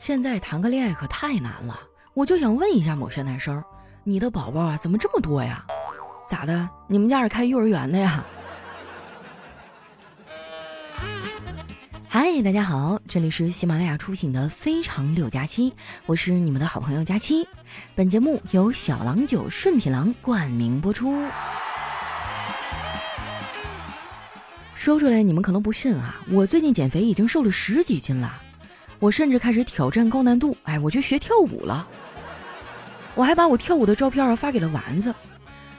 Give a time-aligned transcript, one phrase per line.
[0.00, 1.78] 现在谈个恋爱可太难了，
[2.14, 3.62] 我就想问一下某些男生，
[4.02, 5.62] 你的宝宝啊怎么这么多呀？
[6.26, 6.66] 咋的？
[6.86, 8.24] 你们家是开幼儿园的呀？
[12.08, 15.70] 嗨，大家好，这里是喜马拉雅出品的《非常六加七》，
[16.06, 17.46] 我是你们的好朋友佳期。
[17.94, 21.14] 本节目由小郎酒顺品郎冠名播出。
[24.74, 28.32] 说出来你们可能不信啊，我最近减肥已经瘦了十几斤了，
[29.00, 31.88] 我甚至开始挑战高难度，哎，我去学跳舞了。
[33.16, 35.12] 我还把我跳舞的照片发给了丸子。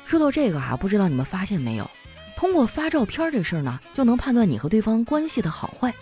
[0.05, 1.89] 说到这个哈，不知道你们发现没有，
[2.35, 5.93] 通过发照片这事儿呢，就能判断你和对方关系的好坏。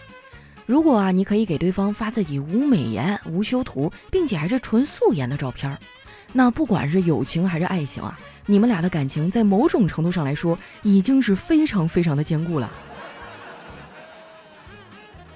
[0.66, 5.78] 如果啊，你可以给对方发自己无美颜、无修图，并且还是纯素颜的照片，
[6.32, 12.72] 那不管是友情还是爱情啊，你们俩的感情在某种程度上来说，已经是非常非常的坚固了。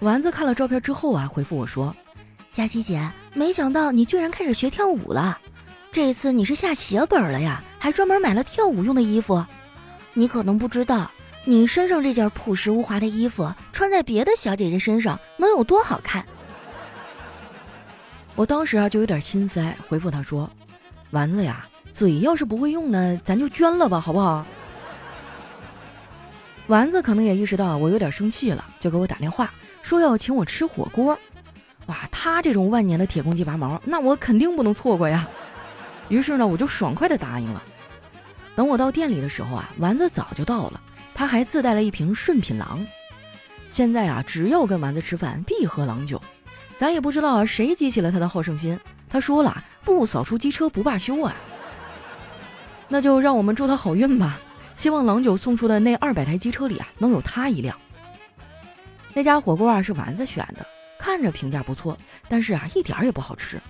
[0.04, 1.96] 丸子看了照片之后啊，回复我说
[2.52, 5.40] ：“佳琪姐，没想到你居然开始学跳舞了，
[5.94, 9.44] 这一次你是下血本了呀，还专门买了跳舞用的衣服。
[10.14, 11.10] 你可能不知道。”
[11.46, 16.26] 你身上这件朴实无华的衣服，穿在别的小姐姐身上能有多好看？
[18.36, 20.50] 我当时啊就有点心塞，回复他说
[21.12, 24.46] ：“丸子呀，嘴要是不会用呢，咱就捐了吧，好不好？”
[26.68, 29.52] 丸子可能也意识到我有点生气了，就给我打电话
[29.84, 31.16] 说要请我吃火锅。
[31.86, 35.28] 哇，他这种万年的铁公鸡拔毛，那我肯定不能错过呀。
[36.08, 37.62] 于是呢，我就爽快的答应了。
[38.56, 40.82] 等我到店里的时候啊，丸子早就到了。
[41.14, 42.84] 他还自带了一瓶顺品郎，
[43.70, 46.20] 现在啊，只要跟丸子吃饭，必喝郎酒。
[46.78, 48.80] 咱也不知道啊，谁激起了他的好胜心。
[49.10, 51.36] 他说了，不扫出机车不罢休啊。
[52.88, 54.40] 那就让我们祝他好运吧，
[54.76, 57.78] 希望郎酒送出的那二百台机车里啊，能有他一辆。
[59.14, 60.66] 那家火锅啊，是丸子选的，
[60.98, 61.98] 看着评价不错，
[62.28, 63.62] 但是啊，一点儿也不好吃。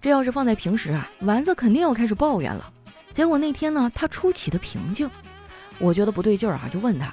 [0.00, 2.72] 这要是放在平时啊，丸子肯定要开始抱怨了。
[3.12, 5.08] 结果那天呢，他出奇的平静。
[5.78, 7.12] 我觉得不对劲儿啊，就问他：“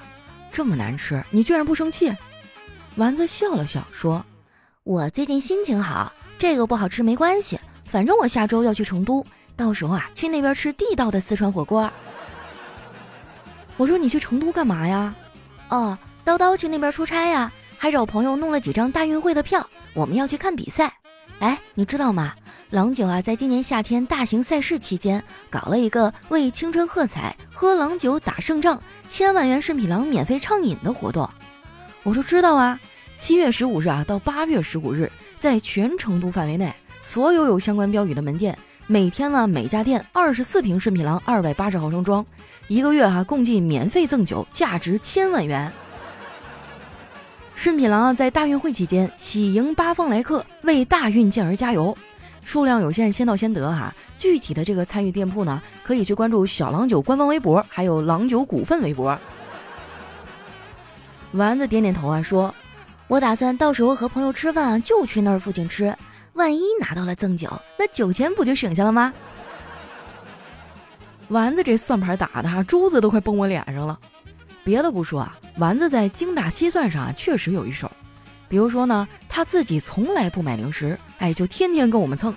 [0.52, 2.14] 这么难吃，你居然不生气？”
[2.96, 4.24] 丸子笑了笑说
[4.84, 9.24] ：“我最近心情好，这个不好吃没关系，反正我下周要去成都，
[9.56, 11.90] 到时候啊去那边吃地道的四川火锅。
[13.76, 15.14] ”我说：“你去成都干嘛呀？”
[15.70, 20.92] 哦，叨叨去那边出差呀，还找朋友弄了几张大运会的票，我们要去看比赛。
[21.38, 22.34] 哎，你知道吗？
[22.70, 31.30] 郎酒啊，在今年夏天大型赛事期间，搞了一个为青春喝彩、喝郎酒打胜仗、千万元顺品郎免费畅饮的活动。
[32.02, 32.78] 我说知道啊，
[33.16, 38.58] 七月十五日啊到八月十五日，在全成都范围内，所有有相关标语的门店，
[38.88, 42.26] 每天呢每家店二十四瓶顺品郎二百八十毫升装，
[42.66, 45.72] 一个月哈共计免费赠酒，价值千万元。
[47.58, 51.98] 顺品郎，在大运会期间喜迎八方来客，为大运健儿加油。
[52.44, 53.92] 数量有限，先到先得哈。
[54.16, 59.18] 具体的这个参与店铺呢，可以去关注小郎酒官方微博，还有郎酒股份微博。
[61.32, 62.54] 丸子点点头啊，说
[63.08, 65.92] ：“我打算到时候和朋友吃饭，就去那儿附近吃。
[66.34, 69.12] 万一拿到了赠酒，那酒钱不就省下了吗？”
[71.26, 73.98] 丸子这算盘打的哈，珠子都快崩我脸上了。
[74.68, 77.90] 别的不说啊，丸子在精打细算上啊，确实有一手。
[78.50, 82.34] 比如说呢，他自己从来不买零食，哎，就天天跟我们蹭，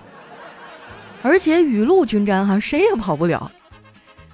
[1.21, 3.51] 而且雨露均沾哈，谁也跑不了。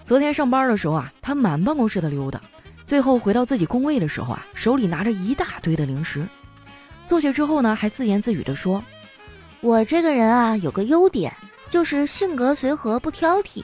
[0.06, 2.40] 昨天上班的时候啊，他满办公室的溜达，
[2.86, 6.24] 最后回到自己工位的时候啊，手里拿着一大堆的零食。
[7.08, 8.84] 坐下之后呢，还自言自语地说
[9.60, 11.34] ：“我这个人啊，有个优点，
[11.68, 13.64] 就是性格随和，不挑剔。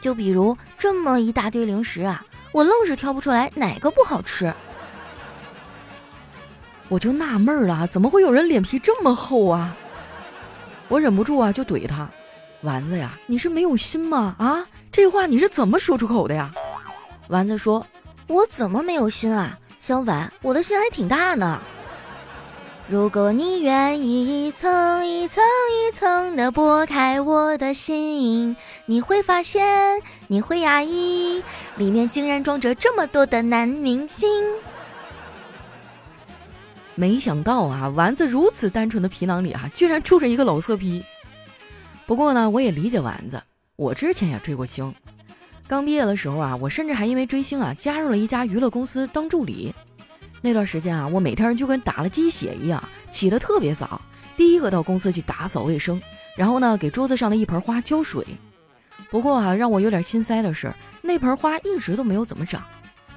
[0.00, 2.24] 就比如这么一大堆零食啊，
[2.54, 4.54] 我愣是挑不出来哪个不好吃。”
[6.88, 9.76] 我就纳闷了，怎么会有人脸皮这么厚啊？
[10.86, 12.08] 我忍不住啊，就怼他
[12.62, 14.36] ：“丸子呀，你是没有心吗？
[14.38, 16.54] 啊，这话你是怎么说出口的呀？”
[17.26, 17.84] 丸子说
[18.28, 19.58] ：“我怎么没有心啊？
[19.80, 21.60] 相反，我的心还挺大呢。
[22.86, 28.54] 如果你愿意一层一层一层的剥开我的心，
[28.84, 31.42] 你会发现，你会压抑，
[31.76, 34.28] 里面竟然装着这么多的男明星。”
[36.94, 41.02] 没想到啊，丸子如此单纯的皮囊里啊，居然住着一个老色批。
[42.04, 43.42] 不过呢，我也理解丸子，
[43.76, 44.94] 我之前也追过星。
[45.66, 49.74] 刚毕业的时候啊，我甚至还因为追星啊，加入了一家娱乐公司当助理。
[50.44, 53.98] 那段时间啊，我每天就跟打了鸡血一样，起得特别早，
[54.36, 55.98] 第一个到公司去打扫卫生，
[56.36, 58.22] 然后呢，给桌子上的一盆花浇水。
[59.10, 60.70] 不过啊，让我有点心塞的是，
[61.00, 62.62] 那盆花一直都没有怎么长。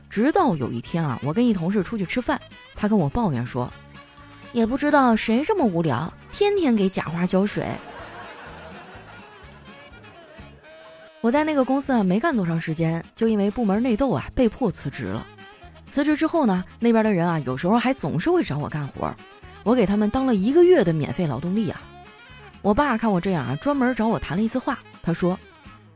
[0.09, 2.39] 直到有一天啊，我跟一同事出去吃饭，
[2.77, 3.69] 他跟我抱怨说，
[4.53, 7.65] 也不知道谁这么无聊，天天给假花浇水。
[11.19, 15.27] 我在那个公司啊没干多长时间，就因为部门内斗啊被迫辞职了。
[15.91, 19.13] 辞职之后呢，那边的人啊有时候还总是会找我干活，
[19.63, 21.81] 我给他们当了一个月的免费劳动力啊。
[22.61, 25.37] 我爸看我这样啊，专门找我谈了一次话，他说：“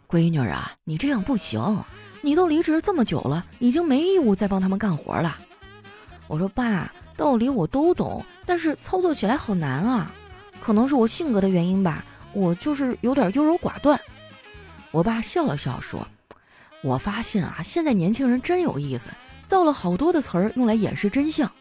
[0.07, 1.83] 闺女啊，你这样不行，
[2.21, 5.37] 你都离职这么久了，已经没义务再帮他们干活了。”
[6.27, 10.11] 我说：“爸，道理我都懂，但是操作起来好难啊，
[10.61, 13.99] 可能是我性格的原因吧，我就是有点优柔寡断。”
[14.91, 16.07] 我爸笑了笑说
[16.83, 19.09] ：“我发现啊，现在年轻人真有意思，
[19.51, 21.51] 造了好多的词儿用来掩饰真相。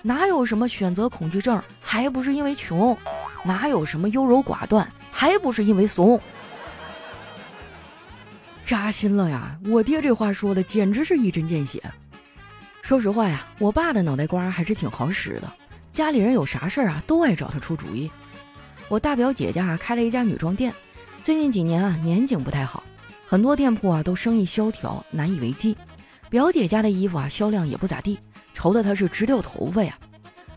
[0.00, 2.96] 哪有什么选择恐惧症，还不是因为穷；
[3.44, 6.18] 哪有什么优柔寡断，还不是因为怂。”
[8.64, 9.58] 扎心了呀！
[9.66, 11.82] 我爹这话说的简直是一针见血。
[12.80, 15.52] 说实话呀，我爸的脑袋瓜还是挺好使的，
[15.92, 18.10] 家里人有啥事儿啊，都爱找他出主意。
[18.88, 20.72] 我大表姐家开了一家女装店。
[21.22, 22.82] 最近几年啊，年景不太好，
[23.26, 25.76] 很多店铺啊都生意萧条，难以为继。
[26.34, 28.18] 表姐家的衣服啊销量也不咋地，
[28.54, 29.96] 愁得她是直掉头发呀。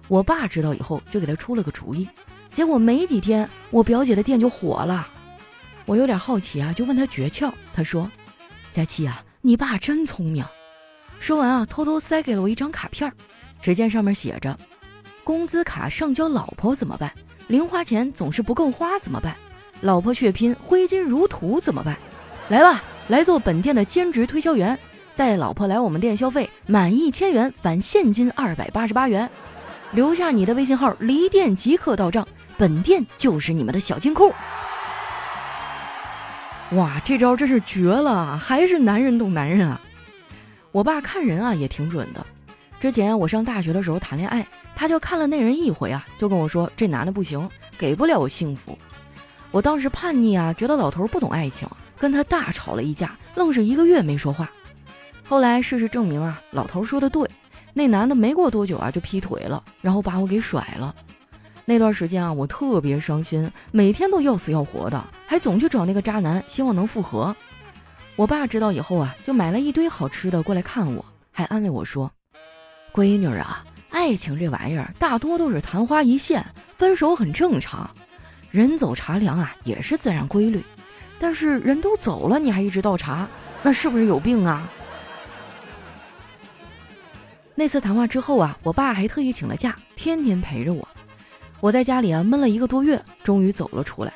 [0.08, 2.10] 我爸知道以后就给她出了个主意，
[2.52, 5.08] 结果没几天，我表姐的店就火了。
[5.86, 7.54] 我有点好奇啊，就问她诀窍。
[7.76, 8.10] 她说
[8.74, 10.44] ：“佳琪啊，你爸真聪明。”
[11.22, 13.14] 说完啊，偷偷塞给了我一张卡片，
[13.62, 14.58] 只见上面写着
[15.24, 17.14] ：“工资卡上交老婆怎么办？
[17.46, 19.38] 零花钱总是不够花怎么办？”
[19.82, 21.96] 老婆血拼挥金如土怎么办？
[22.50, 24.76] 来吧，来做本店的兼职推销员，
[25.18, 29.28] 带老婆来我们店消费，满一千元返现金二百八十八元，
[29.92, 32.26] 留下你的微信号，离店即刻到账，
[32.56, 34.32] 本店就是你们的小金库。
[36.74, 39.82] 哇，这招真是绝了，还是男人懂男人啊！
[40.72, 42.24] 我爸看人啊也挺准的，
[42.80, 48.78] 之前我上大学的时候谈恋爱，他就看了那人一回啊，就跟我说这男的不行，给不了我幸福。
[49.50, 51.68] 我当时叛逆啊，觉得老头不懂爱情，
[51.98, 54.48] 跟他大吵了一架，愣是一个月没说话。
[55.30, 57.30] 后来事实证明啊，老头说的对，
[57.74, 60.96] 那男的没过多久啊就劈腿了，然后把我给甩了。
[61.66, 67.36] 那段时间啊，我特别伤心，每天都要死要活的，还总去找那个渣男，希望能复合。
[68.16, 72.10] 我爸知道以后啊，就买了一堆好吃的过来看我，还安慰我说
[72.94, 76.46] ：“闺女啊，爱情这玩意儿大多都是昙花一现，
[76.78, 77.90] 分手很正常。”
[78.50, 80.64] 人走茶凉啊，也是自然规律。
[81.20, 83.28] 但是人都走了，你还一直倒茶，
[83.62, 84.72] 那是不是有病啊？
[87.60, 90.88] 那次谈话之后啊，我爸还特意请了假，天天陪着我。
[91.60, 94.14] 我在家里啊闷了一个多月，终于走了出来。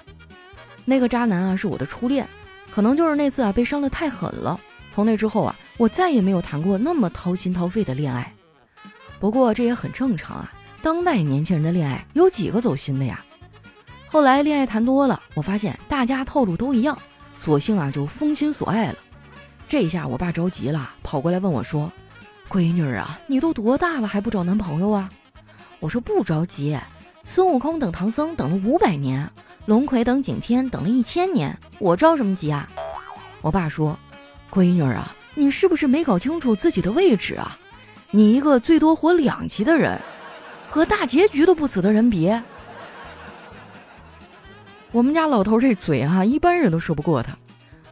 [0.86, 2.28] 那个渣男啊是我的初恋，
[2.72, 4.60] 可能就是那次啊被伤的太狠了。
[4.94, 8.32] 从那之后啊，我再也没有谈过那么掏心掏肺的恋爱。
[9.20, 10.54] 不过这也很正常啊，
[10.84, 13.26] 当代年轻人的恋爱有几个走心的呀？
[14.06, 16.96] 后来恋爱谈多了，我发现大家套路都一样，
[17.36, 19.00] 索性啊就封心所爱了。
[19.68, 21.92] 这一下我爸着急了，跑过来问我说
[22.52, 25.10] ：“闺女啊，你都多大了还不找男朋友啊？”
[25.80, 26.78] 我说：“不着急，
[27.24, 29.32] 孙悟空等唐僧等了五百年，
[29.66, 32.68] 龙葵等景天等了一千年，我着什么急啊？”
[33.42, 33.98] 我爸说
[34.52, 37.58] ：“闺女啊，你是不是没搞清楚自己的位置啊？
[38.12, 39.98] 你一个最多活两期的人，
[40.70, 42.32] 和大结局都不死的人比。”
[44.92, 47.34] 我们家老头这嘴哈，一般人都说不过他。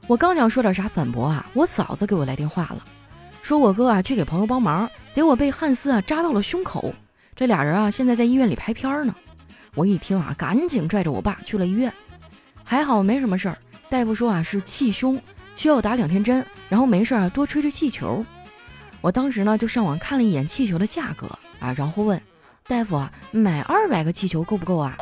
[0.06, 2.84] 我刚想说点啥反驳啊，我嫂子给我来电话了，
[3.50, 6.94] 说我哥啊去给朋友帮忙，结果被汉斯啊扎到了胸口。
[7.36, 9.16] 这俩人啊现在在医院里拍片呢。
[9.74, 11.92] 我一听啊，赶紧拽着我爸去了医院。
[12.64, 13.58] 还好没什么事儿，
[13.90, 15.20] 大夫说啊是气胸，
[15.56, 18.24] 需要打两天针，然后没事啊多吹吹气球。
[19.02, 21.26] 我当时呢就上网看了一眼气球的价格
[21.60, 22.22] 啊，然后问
[22.68, 24.96] 大夫啊买二百个气球够不够啊？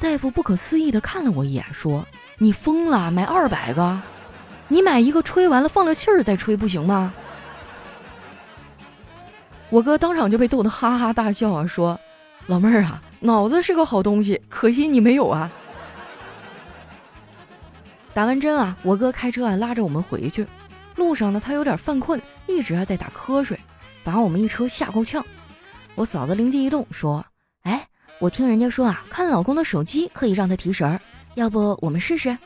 [0.00, 2.04] 大夫不可思议地看了我一眼，说
[2.38, 4.02] ：“你疯了，买二百个？
[4.66, 7.14] 你买一个吹完了放了气儿再吹不行吗？”
[9.72, 11.98] 我哥当场就被逗得哈哈大笑啊，说
[12.46, 15.50] ：“老妹儿啊，脑子是个好东西，可惜你没有啊。”
[18.12, 20.46] 打完针啊，我哥开车啊拉着我们回去，
[20.96, 23.58] 路上呢他有点犯困，一直啊在打瞌睡，
[24.04, 25.24] 把我们一车吓够呛。
[25.94, 27.24] 我嫂子灵机一动说
[27.64, 27.88] ：“哎。”
[28.20, 31.00] 我听人家说啊，看老公的手机可以让他提神儿，
[31.34, 32.36] 要不我们试试？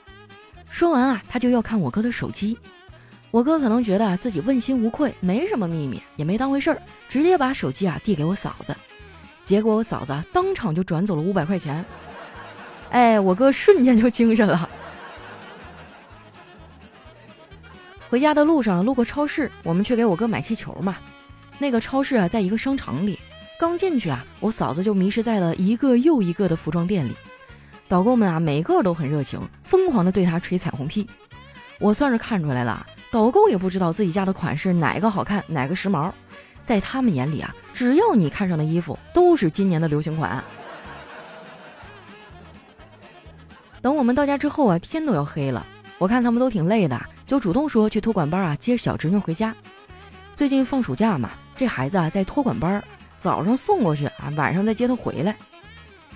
[0.71, 2.57] 说完啊，他就要看我哥的手机。
[3.37, 8.75] 我哥可能觉得自己问心无愧，没什么秘密，也没当回事儿，直接把手机啊递给我嫂子。
[9.45, 11.85] 结果我嫂子当场就转走了五百块钱。
[12.89, 14.67] 哎，我哥瞬间就精神了。
[18.09, 20.97] 回家的路上路过超市，我们去给我哥买气球嘛。
[21.59, 23.19] 那个超市啊，在一个商场里。
[23.61, 27.15] 刚进去啊，我嫂子就迷失在了一个又一个的服装店里，
[27.87, 31.07] 导购们啊，每个都很热情，疯狂的对她吹彩虹屁。
[31.79, 32.87] 我算是看出来了，
[33.17, 36.13] 导购也不知道自己家的款式哪个好看，哪个时髦，
[36.67, 40.45] 在他们眼里啊，只要你看上的衣服都是今年的流行款。
[43.81, 45.65] 等我们到家之后啊，天都要黑了，
[45.97, 49.57] 我看他们都挺累的，就主动说去托管班啊接小侄女回家。
[50.35, 52.85] 最近放暑假嘛，这孩子啊在托管班，
[53.17, 55.35] 早上送过去啊，晚上再接他回来。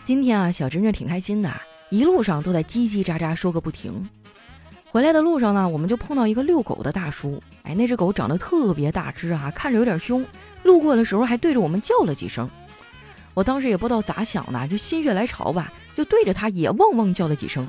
[0.05, 1.51] 今天啊，小侄女挺开心的，
[1.89, 4.07] 一路上都在叽叽喳喳说个不停。
[4.91, 7.41] 回来的路上呢，我们就碰到一个遛狗的大叔。
[7.63, 10.27] 哎，那只狗长得特别大只啊，看着有点凶。
[10.65, 12.51] 路过的时候还对着我们叫了几声。
[13.33, 17.69] 我当时也不知道咋想的，就心血来潮吧，就对着它也汪汪叫了几声。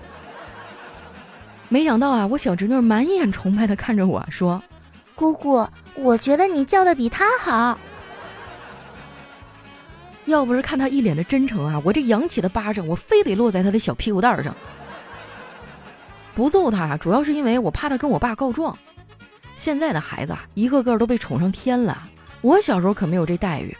[1.70, 4.62] 没想到啊，我小侄女满眼崇拜的看着我说
[5.14, 7.78] ：“姑姑，我觉得你叫的比他好。”
[10.26, 14.56] 要不是看他一脸的真诚啊，我这扬起的巴掌，我非得落在他的小屁股蛋上。
[16.34, 18.78] 不揍他，主要是因为我怕他跟我爸告状。
[19.58, 22.02] 现在的孩子啊，一个个都被宠上天了。
[22.42, 23.76] 我小时候可没有这待遇。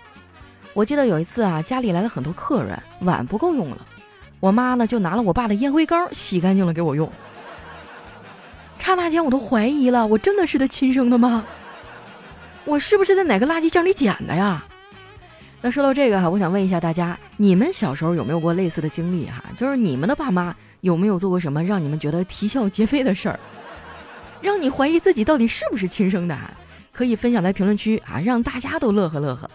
[0.74, 3.78] 我记得有一次啊，家里来了很多客人，碗不够用了，
[4.40, 7.12] 我妈呢就拿了我爸的烟灰缸洗干净了给我用。
[8.80, 11.44] 刹那间我都怀疑了，我真的是他亲生的吗？
[12.66, 14.64] 我是不是在哪个垃圾箱里捡的呀？
[15.64, 19.44] 那说到这个哈，我想问一下大家，你们小时候有没有过类似的经历哈？
[19.56, 23.40] 就是你们的爸妈有没有做过什么让你们觉得啼笑皆非的事儿，
[24.42, 26.36] 让你怀疑自己到底是不是亲生的？
[26.92, 29.50] 可以分享在评论区啊，让大家都乐呵乐呵。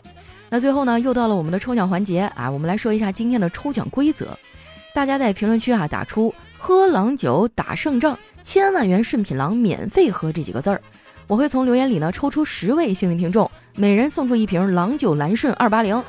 [0.49, 4.39] 那最后呢，又到了我们的抽奖环节啊，我们来说一下今天的抽奖规则。
[4.95, 10.81] 大家在评论区啊打出“喝郎酒打胜仗，千万元顺品郎免费喝”这几个字儿。
[11.27, 16.03] 我会从留言里呢抽出十位幸运听众，每人送出一瓶郎酒蓝顺二八零。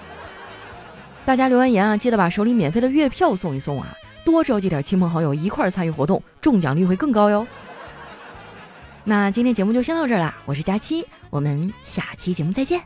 [1.26, 3.88] 大家留完言啊，记得把手里免费的月票送一送啊，
[4.24, 7.46] 多召集点亲朋好友一块参与活动，中奖率会更高哟。
[9.04, 12.82] 那今天节目就先到这儿啦，我是佳期，我们下期节目再见。